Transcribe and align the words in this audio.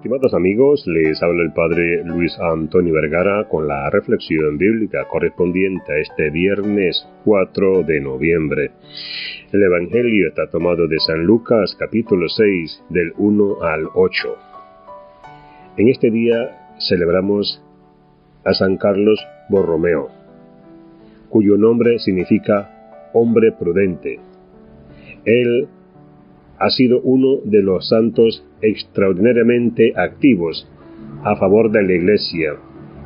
Estimados 0.00 0.32
amigos, 0.32 0.86
les 0.86 1.22
habla 1.22 1.42
el 1.42 1.52
Padre 1.52 2.02
Luis 2.06 2.34
Antonio 2.40 2.94
Vergara 2.94 3.46
con 3.50 3.68
la 3.68 3.90
reflexión 3.90 4.56
bíblica 4.56 5.06
correspondiente 5.06 5.92
a 5.92 5.98
este 5.98 6.30
viernes 6.30 7.06
4 7.26 7.82
de 7.82 8.00
noviembre. 8.00 8.70
El 9.52 9.62
Evangelio 9.62 10.28
está 10.28 10.48
tomado 10.48 10.88
de 10.88 10.98
San 11.00 11.22
Lucas 11.24 11.76
capítulo 11.78 12.30
6 12.30 12.84
del 12.88 13.12
1 13.18 13.62
al 13.62 13.88
8. 13.94 14.38
En 15.76 15.88
este 15.88 16.10
día 16.10 16.76
celebramos 16.78 17.62
a 18.42 18.54
San 18.54 18.78
Carlos 18.78 19.20
Borromeo, 19.50 20.08
cuyo 21.28 21.58
nombre 21.58 21.98
significa 21.98 23.10
hombre 23.12 23.52
prudente. 23.52 24.18
Él 25.26 25.68
ha 26.60 26.68
sido 26.68 27.00
uno 27.00 27.38
de 27.42 27.62
los 27.62 27.88
santos 27.88 28.44
extraordinariamente 28.60 29.94
activos 29.96 30.68
a 31.24 31.34
favor 31.36 31.70
de 31.70 31.82
la 31.82 31.92
Iglesia 31.94 32.52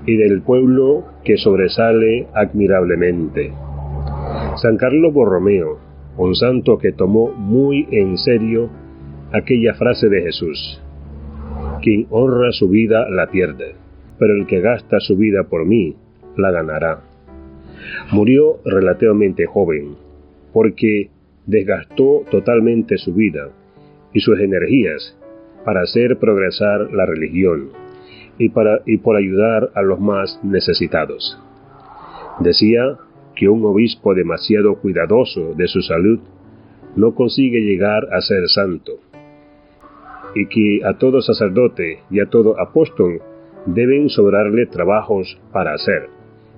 y 0.06 0.16
del 0.16 0.42
pueblo 0.42 1.04
que 1.24 1.36
sobresale 1.36 2.26
admirablemente. 2.34 3.52
San 4.56 4.76
Carlos 4.76 5.14
Borromeo, 5.14 5.78
un 6.16 6.34
santo 6.34 6.78
que 6.78 6.92
tomó 6.92 7.30
muy 7.32 7.86
en 7.92 8.18
serio 8.18 8.70
aquella 9.32 9.74
frase 9.74 10.08
de 10.08 10.22
Jesús, 10.22 10.82
quien 11.80 12.08
honra 12.10 12.50
su 12.50 12.68
vida 12.68 13.08
la 13.08 13.28
pierde, 13.28 13.74
pero 14.18 14.34
el 14.34 14.46
que 14.46 14.60
gasta 14.60 14.98
su 14.98 15.16
vida 15.16 15.44
por 15.44 15.64
mí 15.64 15.94
la 16.36 16.50
ganará. 16.50 17.04
Murió 18.10 18.58
relativamente 18.64 19.46
joven, 19.46 19.94
porque 20.52 21.10
desgastó 21.46 22.24
totalmente 22.30 22.98
su 22.98 23.14
vida 23.14 23.50
y 24.12 24.20
sus 24.20 24.38
energías 24.40 25.16
para 25.64 25.82
hacer 25.82 26.18
progresar 26.18 26.92
la 26.92 27.06
religión 27.06 27.70
y, 28.38 28.50
para, 28.50 28.80
y 28.86 28.98
por 28.98 29.16
ayudar 29.16 29.70
a 29.74 29.82
los 29.82 30.00
más 30.00 30.40
necesitados. 30.42 31.38
Decía 32.40 32.98
que 33.36 33.48
un 33.48 33.64
obispo 33.64 34.14
demasiado 34.14 34.76
cuidadoso 34.76 35.54
de 35.54 35.68
su 35.68 35.80
salud 35.82 36.20
no 36.96 37.14
consigue 37.14 37.60
llegar 37.60 38.06
a 38.12 38.20
ser 38.20 38.48
santo, 38.48 38.92
y 40.34 40.46
que 40.46 40.84
a 40.84 40.98
todo 40.98 41.22
sacerdote 41.22 42.00
y 42.10 42.20
a 42.20 42.26
todo 42.26 42.60
apóstol 42.60 43.20
deben 43.66 44.08
sobrarle 44.08 44.66
trabajos 44.66 45.38
para 45.52 45.74
hacer, 45.74 46.08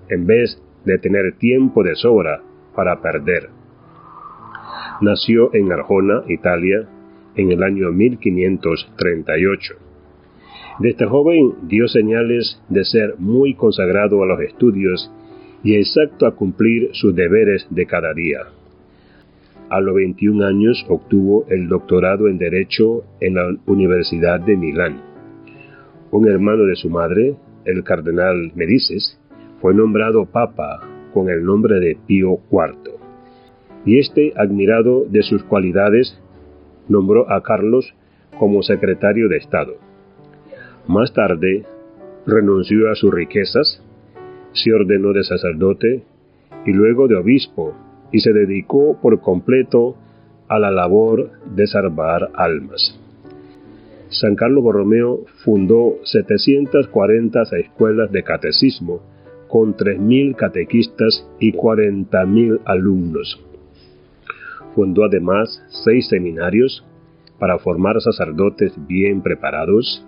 en 0.09 0.27
vez 0.27 0.61
de 0.85 0.99
tener 0.99 1.37
tiempo 1.39 1.83
de 1.83 1.95
sobra 1.95 2.43
para 2.75 3.01
perder. 3.01 3.51
Nació 5.01 5.55
en 5.55 5.71
Arjona, 5.73 6.23
Italia, 6.27 6.89
en 7.35 7.53
el 7.53 7.63
año 7.63 7.93
1538. 7.93 9.75
De 10.79 10.89
este 10.89 11.05
joven 11.05 11.53
dio 11.69 11.87
señales 11.87 12.63
de 12.71 12.83
ser 12.85 13.17
muy 13.19 13.55
consagrado 13.55 14.23
a 14.23 14.27
los 14.27 14.41
estudios 14.41 15.13
y 15.63 15.75
exacto 15.75 16.27
a 16.27 16.35
cumplir 16.35 16.89
sus 16.93 17.15
deberes 17.15 17.67
de 17.69 17.85
cada 17.85 18.15
día. 18.15 18.39
A 19.69 19.81
los 19.81 19.95
21 19.95 20.47
años 20.47 20.87
obtuvo 20.89 21.45
el 21.51 21.69
doctorado 21.69 22.29
en 22.29 22.39
Derecho 22.39 23.05
en 23.21 23.35
la 23.35 23.55
Universidad 23.67 24.41
de 24.41 24.57
Milán. 24.57 25.03
Un 26.11 26.27
hermano 26.27 26.65
de 26.65 26.77
su 26.77 26.89
madre, 26.89 27.37
el 27.67 27.85
cardenal 27.85 28.53
Medices, 28.55 29.21
fue 29.61 29.75
nombrado 29.75 30.25
papa 30.25 30.81
con 31.13 31.29
el 31.29 31.45
nombre 31.45 31.81
de 31.81 31.99
Pío 32.07 32.39
IV 32.51 32.96
y 33.87 33.99
este, 33.99 34.35
admirado 34.37 35.05
de 35.09 35.23
sus 35.23 35.43
cualidades, 35.45 36.21
nombró 36.89 37.31
a 37.31 37.43
Carlos 37.43 37.95
como 38.39 38.63
secretario 38.63 39.29
de 39.29 39.39
Estado. 39.39 39.75
Más 40.89 41.13
tarde, 41.13 41.65
renunció 42.27 42.91
a 42.91 42.95
sus 42.95 43.15
riquezas, 43.15 43.83
se 44.53 44.73
ordenó 44.73 45.13
de 45.13 45.23
sacerdote 45.23 46.03
y 46.67 46.73
luego 46.73 47.09
de 47.09 47.17
obispo 47.17 47.75
y 48.13 48.21
se 48.21 48.33
dedicó 48.33 48.99
por 49.01 49.21
completo 49.21 49.97
a 50.49 50.59
la 50.59 50.71
labor 50.71 51.31
de 51.55 51.67
salvar 51.67 52.31
almas. 52.35 53.01
San 54.09 54.37
Carlos 54.37 54.63
Borromeo 54.63 55.25
fundó 55.45 55.97
740 56.05 57.43
escuelas 57.59 58.13
de 58.13 58.23
catecismo 58.23 59.01
con 59.49 59.77
3.000 59.77 60.37
catequistas 60.37 61.29
y 61.41 61.53
40.000 61.53 62.61
alumnos. 62.65 63.46
Fundó 64.77 65.07
además 65.07 65.65
seis 65.85 66.07
seminarios 66.11 66.85
para 67.39 67.59
formar 67.59 67.99
sacerdotes 68.03 68.75
bien 68.87 69.23
preparados 69.23 70.07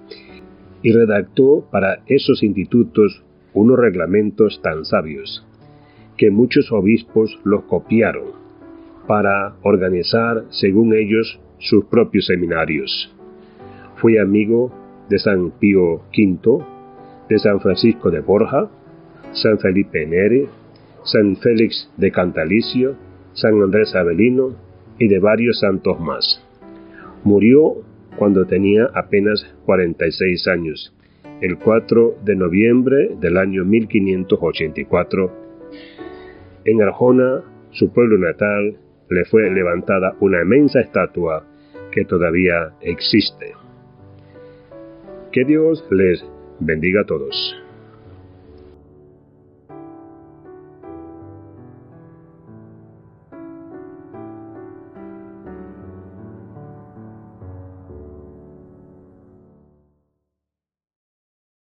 y 0.83 0.93
redactó 0.93 1.67
para 1.73 2.03
esos 2.07 2.43
institutos 2.43 3.25
unos 3.55 3.79
reglamentos 3.79 4.61
tan 4.63 4.85
sabios 4.85 5.43
que 6.19 6.31
muchos 6.31 6.71
obispos 6.71 7.41
los 7.45 7.63
copiaron 7.63 8.33
para 9.07 9.55
organizar, 9.63 10.45
según 10.51 10.93
ellos, 10.93 11.41
sus 11.59 11.87
propios 11.87 12.27
seminarios. 12.27 13.17
Fue 13.97 14.21
amigo 14.21 14.71
de 15.09 15.19
San 15.19 15.51
Pío 15.53 16.03
V, 16.15 16.65
de 17.31 17.39
San 17.39 17.59
Francisco 17.61 18.11
de 18.11 18.21
Borja, 18.21 18.69
San 19.33 19.59
Felipe 19.59 20.05
Neri, 20.05 20.47
San 21.05 21.37
Félix 21.37 21.91
de 21.97 22.13
Cantalicio 22.13 23.08
San 23.41 23.63
Andrés 23.63 23.95
Avelino 23.95 24.57
y 24.99 25.07
de 25.07 25.21
varios 25.21 25.61
santos 25.61 26.01
más. 26.01 26.45
Murió 27.23 27.77
cuando 28.17 28.47
tenía 28.47 28.89
apenas 28.95 29.47
46 29.65 30.49
años, 30.49 30.93
el 31.41 31.59
4 31.59 32.17
de 32.25 32.35
noviembre 32.35 33.11
del 33.21 33.37
año 33.37 33.65
1584. 33.65 35.31
En 36.65 36.83
Arjona, 36.83 37.45
su 37.71 37.93
pueblo 37.93 38.19
natal, 38.19 38.77
le 39.09 39.25
fue 39.25 39.49
levantada 39.51 40.17
una 40.21 40.43
inmensa 40.43 40.81
estatua 40.81 41.45
que 41.93 42.05
todavía 42.05 42.73
existe. 42.81 43.53
Que 45.31 45.45
Dios 45.45 45.87
les 45.91 46.25
bendiga 46.59 47.03
a 47.03 47.07
todos. 47.07 47.68